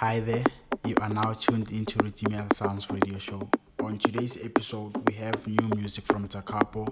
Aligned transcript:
Hi 0.00 0.18
there, 0.18 0.44
you 0.86 0.96
are 1.02 1.10
now 1.10 1.34
tuned 1.34 1.72
into 1.72 1.98
Redemial 1.98 2.50
Sounds 2.54 2.88
radio 2.88 3.18
show. 3.18 3.50
On 3.80 3.98
today's 3.98 4.42
episode, 4.42 4.96
we 5.06 5.12
have 5.16 5.46
new 5.46 5.68
music 5.76 6.04
from 6.06 6.26
Da 6.26 6.40
Capo 6.40 6.86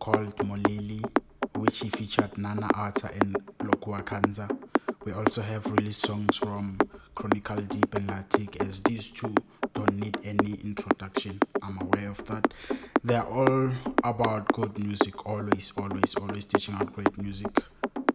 called 0.00 0.36
Molili, 0.38 1.00
which 1.54 1.78
he 1.78 1.88
featured 1.90 2.36
Nana 2.36 2.66
Attah 2.74 3.16
and 3.20 3.36
Lokua 3.60 4.02
Kanza. 4.02 4.50
We 5.04 5.12
also 5.12 5.42
have 5.42 5.70
released 5.70 6.04
songs 6.04 6.38
from 6.38 6.76
Chronical 7.14 7.58
Deep 7.58 7.94
and 7.94 8.08
LaTique, 8.08 8.68
as 8.68 8.82
these 8.82 9.10
two 9.10 9.32
don't 9.74 10.00
need 10.00 10.18
any 10.24 10.54
introduction. 10.64 11.38
I'm 11.62 11.78
aware 11.80 12.10
of 12.10 12.26
that. 12.26 12.52
They're 13.04 13.22
all 13.28 13.70
about 14.02 14.52
good 14.54 14.76
music, 14.76 15.24
always, 15.24 15.72
always, 15.76 16.16
always 16.16 16.46
teaching 16.46 16.74
out 16.74 16.92
great 16.94 17.16
music. 17.16 17.62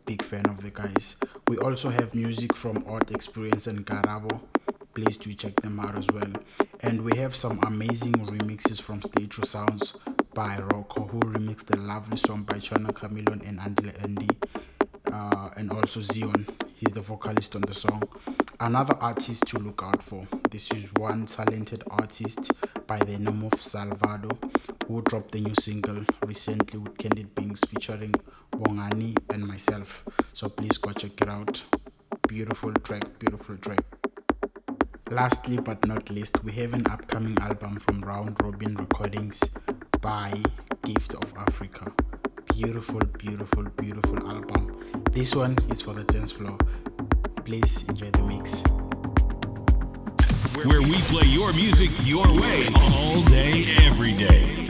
Big 0.06 0.22
fan 0.22 0.46
of 0.48 0.62
the 0.62 0.72
guys. 0.72 1.16
We 1.48 1.60
also 1.60 1.90
have 1.92 2.16
music 2.16 2.56
from 2.56 2.84
Odd 2.88 3.12
Experience 3.12 3.68
and 3.68 3.86
Garabo. 3.86 4.42
Please 4.96 5.16
do 5.18 5.32
check 5.34 5.56
them 5.58 5.80
out 5.80 5.96
as 5.96 6.08
well. 6.12 6.32
And 6.82 7.04
we 7.04 7.16
have 7.18 7.36
some 7.36 7.60
amazing 7.68 8.14
remixes 8.14 8.82
from 8.82 9.04
Stay 9.04 9.28
True 9.28 9.44
Sounds 9.44 9.96
by 10.34 10.58
Rocco, 10.58 11.04
who 11.04 11.20
remixed 11.20 11.66
the 11.66 11.78
lovely 11.78 12.18
song 12.18 12.44
by 12.44 12.58
China 12.58 12.92
Charmeleon 12.94 13.48
and 13.48 13.60
Andile 13.60 14.04
Andy, 14.04 14.30
uh, 15.14 15.50
and 15.56 15.72
also 15.72 16.00
Ziyon. 16.00 16.50
He's 16.74 16.94
the 16.94 17.02
vocalist 17.02 17.56
on 17.56 17.62
the 17.62 17.76
song. 17.76 18.02
Another 18.60 18.96
artist 19.00 19.46
to 19.50 19.60
look 19.60 19.82
out 19.84 20.02
for. 20.02 20.28
This 20.50 20.72
is 20.72 20.92
one 20.94 21.28
talented 21.28 21.84
artist 21.92 22.52
by 22.88 22.98
the 22.98 23.20
name 23.20 23.44
of 23.44 23.62
Salvado, 23.62 24.36
who 24.88 25.04
dropped 25.04 25.34
the 25.34 25.42
new 25.42 25.54
single 25.60 26.06
recently 26.26 26.80
with 26.80 26.98
Candid 26.98 27.36
Beings 27.36 27.62
featuring 27.68 28.16
Bongani 28.52 29.16
and 29.30 29.46
myself. 29.46 30.04
So 30.36 30.50
please 30.50 30.78
go 30.78 30.92
check 30.92 31.22
it 31.22 31.30
out. 31.30 31.64
Beautiful 32.28 32.74
track, 32.74 33.04
beautiful 33.20 33.56
track. 33.56 33.80
Lastly 35.10 35.56
but 35.56 35.88
not 35.88 36.10
least, 36.10 36.44
we 36.44 36.52
have 36.52 36.74
an 36.74 36.86
upcoming 36.88 37.38
album 37.40 37.80
from 37.80 38.02
Round 38.02 38.36
Robin 38.44 38.76
Recordings 38.76 39.42
by 40.02 40.34
Gift 40.84 41.14
of 41.14 41.34
Africa. 41.38 41.90
Beautiful, 42.54 43.00
beautiful, 43.18 43.64
beautiful 43.78 44.30
album. 44.30 44.78
This 45.14 45.34
one 45.34 45.58
is 45.70 45.82
for 45.82 45.94
the 45.94 46.04
dance 46.04 46.34
floor. 46.34 46.58
Please 47.46 47.88
enjoy 47.88 48.12
the 48.12 48.24
mix. 48.24 48.62
Where 50.66 50.82
we 50.82 50.96
play 51.14 51.28
your 51.28 51.54
music 51.54 51.92
your 52.04 52.28
way 52.42 52.66
all 52.76 53.24
day, 53.30 53.74
every 53.86 54.12
day. 54.12 54.65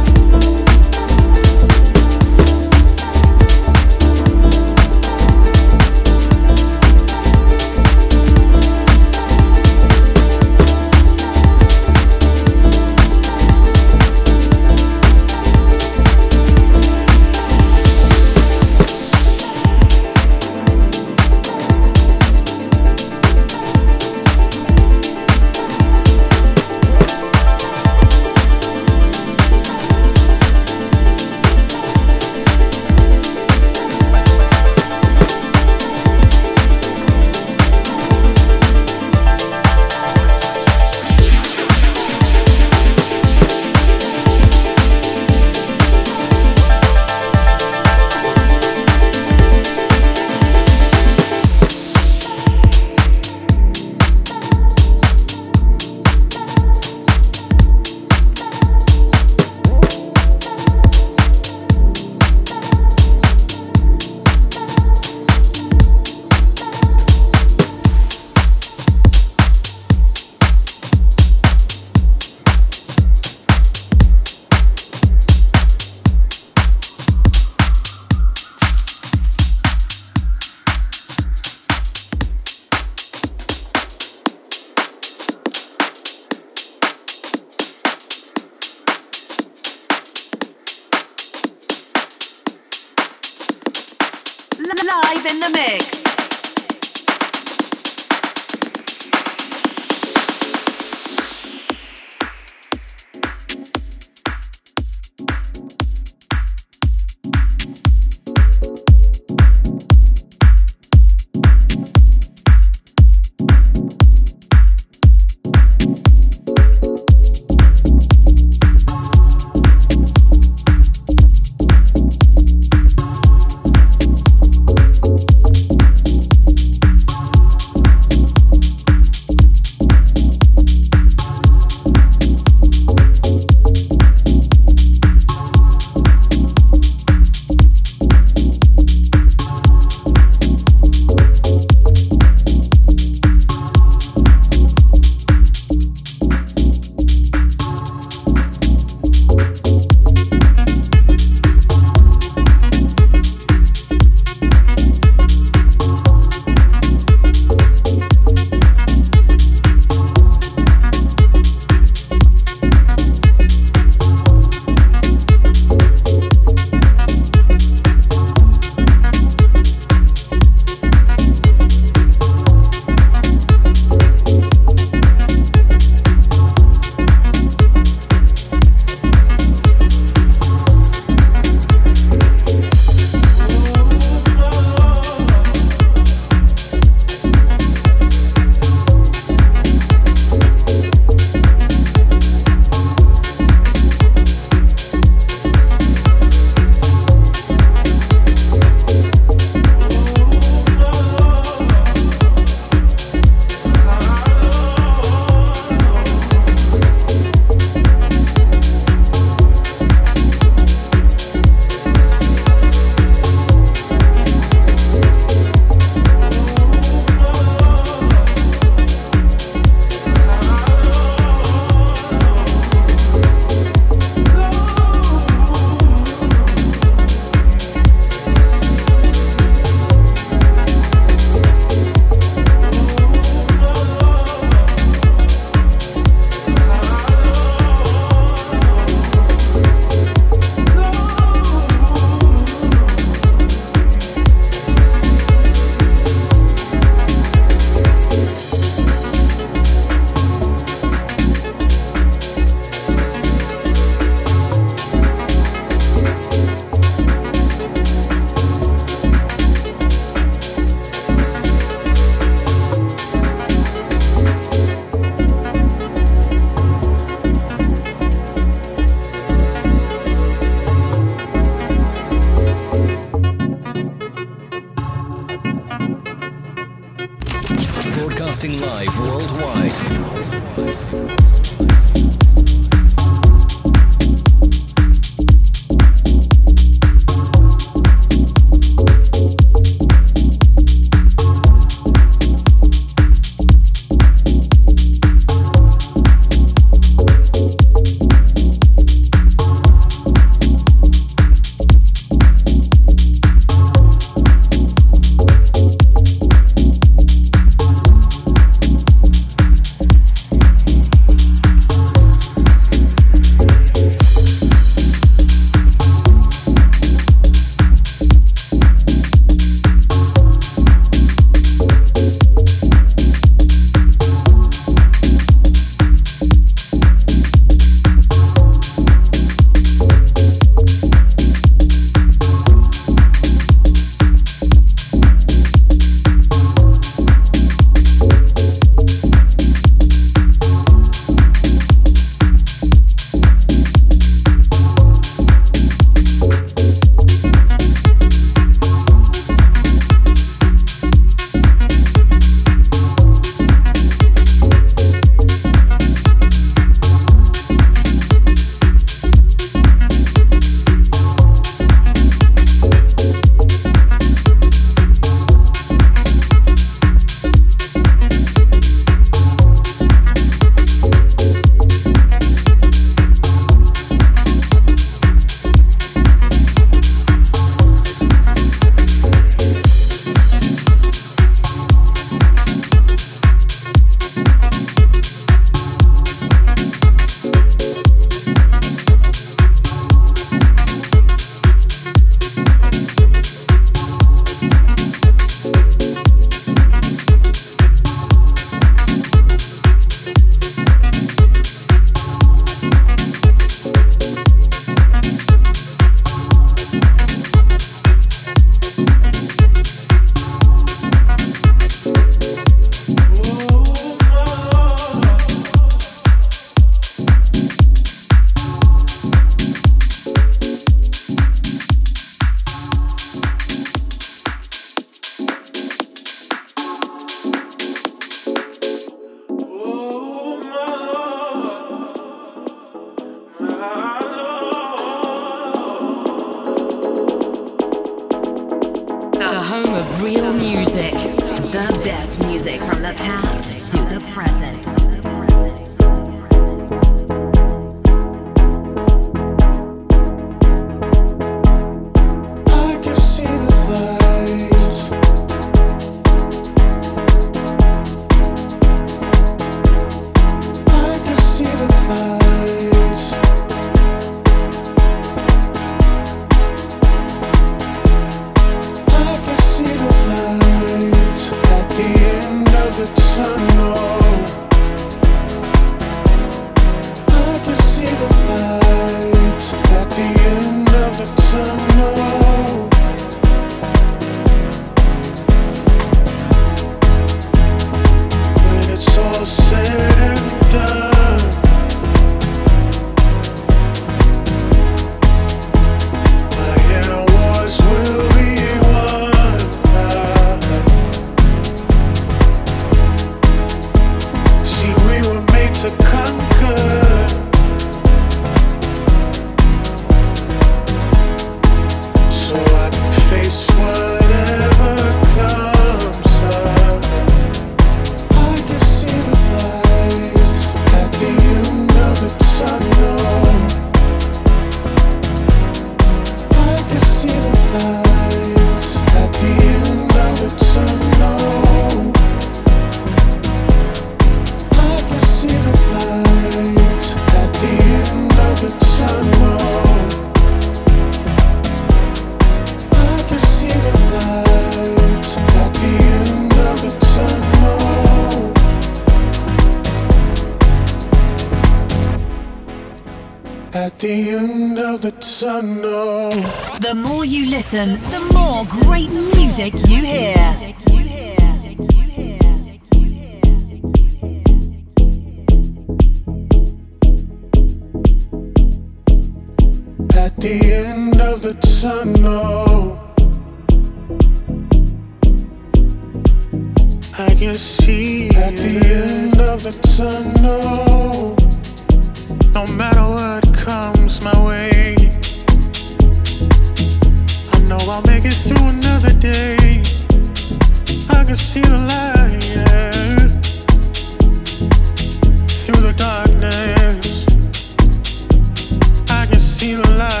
I 599.43 599.47
can 599.47 600.00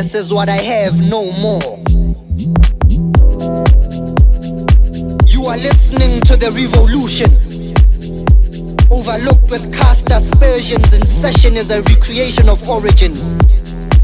happiness 0.00 0.14
is 0.14 0.32
what 0.32 0.48
I 0.48 0.56
have, 0.56 0.98
no 1.10 1.30
more. 1.42 1.78
You 5.26 5.44
are 5.46 5.58
listening 5.58 6.20
to 6.22 6.36
the 6.36 6.50
revolution. 6.56 7.30
Overlooked 8.90 9.50
with 9.50 9.72
cast 9.74 10.10
aspersions, 10.10 10.92
in 10.94 11.04
session 11.04 11.56
is 11.56 11.70
a 11.70 11.82
recreation 11.82 12.48
of 12.48 12.66
origins. 12.68 13.34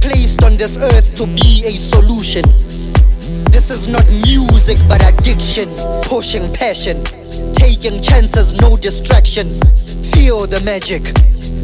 Placed 0.01 0.42
on 0.44 0.57
this 0.59 0.76
earth 0.76 1.14
to 1.16 1.26
be 1.26 1.64
a 1.64 1.72
solution. 1.72 2.44
This 3.51 3.70
is 3.70 3.88
not 3.88 4.07
music 4.28 4.78
but 4.88 5.01
addiction, 5.03 5.68
pushing 6.03 6.53
passion, 6.53 7.03
taking 7.55 8.03
chances, 8.03 8.61
no 8.61 8.76
distractions. 8.76 9.61
Feel 10.12 10.47
the 10.47 10.61
magic, 10.61 11.03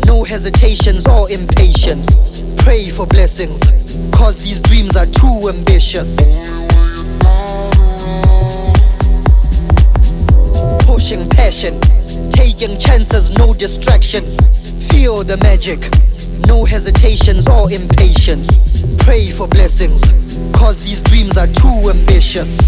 no 0.06 0.24
hesitations 0.24 1.06
or 1.06 1.30
impatience. 1.30 2.31
Pray 2.58 2.86
for 2.86 3.06
blessings, 3.06 3.60
cause 4.12 4.42
these 4.42 4.60
dreams 4.60 4.96
are 4.96 5.06
too 5.06 5.48
ambitious. 5.48 6.16
Pushing 10.86 11.28
passion, 11.30 11.78
taking 12.30 12.78
chances, 12.78 13.36
no 13.36 13.52
distractions. 13.54 14.36
Feel 14.90 15.24
the 15.24 15.36
magic, 15.38 15.80
no 16.46 16.64
hesitations 16.64 17.48
or 17.48 17.70
impatience. 17.70 18.48
Pray 19.04 19.26
for 19.26 19.48
blessings, 19.48 20.02
cause 20.54 20.84
these 20.84 21.02
dreams 21.02 21.36
are 21.36 21.48
too 21.48 21.90
ambitious. 21.90 22.58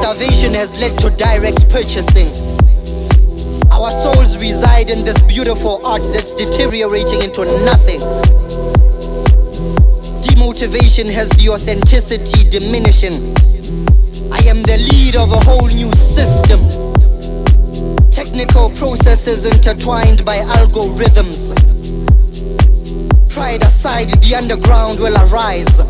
Starvation 0.00 0.54
has 0.54 0.80
led 0.80 0.98
to 0.98 1.10
direct 1.16 1.68
purchasing. 1.70 2.53
Our 3.84 3.90
souls 3.90 4.42
reside 4.42 4.88
in 4.88 5.04
this 5.04 5.20
beautiful 5.24 5.84
art 5.84 6.00
that's 6.14 6.32
deteriorating 6.36 7.20
into 7.20 7.44
nothing. 7.68 8.00
Demotivation 10.24 11.12
has 11.12 11.28
the 11.36 11.52
authenticity 11.52 12.48
diminishing. 12.48 13.12
I 14.32 14.40
am 14.48 14.64
the 14.64 14.80
lead 14.88 15.16
of 15.16 15.32
a 15.32 15.40
whole 15.44 15.68
new 15.68 15.92
system. 15.92 16.64
Technical 18.08 18.70
processes 18.70 19.44
intertwined 19.44 20.24
by 20.24 20.38
algorithms. 20.56 21.52
Pride 23.28 23.64
aside, 23.64 24.08
the 24.24 24.34
underground 24.34 24.98
will 24.98 25.12
arise. 25.28 25.84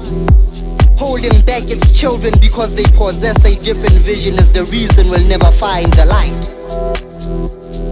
Holding 0.98 1.46
back 1.46 1.62
its 1.70 1.96
children 1.96 2.34
because 2.40 2.74
they 2.74 2.90
possess 2.98 3.38
a 3.44 3.54
different 3.62 4.02
vision 4.02 4.34
is 4.34 4.50
the 4.50 4.64
reason 4.64 5.06
we'll 5.10 5.28
never 5.28 5.52
find 5.52 5.92
the 5.92 6.06
light. 6.06 7.83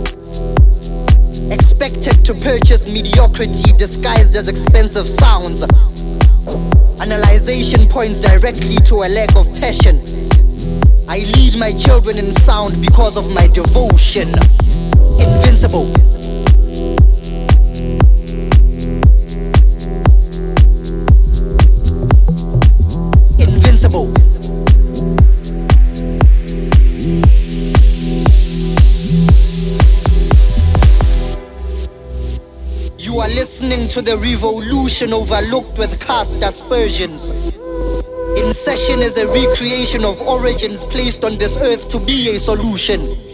Expected 1.51 2.25
to 2.25 2.35
purchase 2.35 2.93
mediocrity 2.93 3.73
disguised 3.77 4.37
as 4.37 4.49
expensive 4.49 5.09
sounds. 5.09 5.63
Analyzation 7.01 7.89
points 7.89 8.21
directly 8.21 8.77
to 8.87 9.03
a 9.03 9.09
lack 9.09 9.35
of 9.35 9.47
passion. 9.59 9.97
I 11.09 11.19
lead 11.35 11.59
my 11.59 11.73
children 11.73 12.19
in 12.19 12.33
sound 12.33 12.81
because 12.81 13.17
of 13.17 13.35
my 13.35 13.47
devotion. 13.49 14.29
Invincible. 15.19 15.93
To 33.93 34.01
the 34.01 34.17
revolution 34.17 35.13
overlooked 35.13 35.79
with 35.79 36.01
cast 36.01 36.43
aspersions. 36.43 37.53
In 38.39 38.55
session 38.55 39.01
is 39.01 39.19
a 39.19 39.27
recreation 39.27 40.03
of 40.03 40.19
origins 40.23 40.85
placed 40.85 41.25
on 41.25 41.37
this 41.37 41.61
earth 41.61 41.91
to 41.91 42.01
be 42.01 42.35
a 42.35 42.41
solution. 42.41 43.32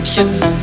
No 0.00 0.57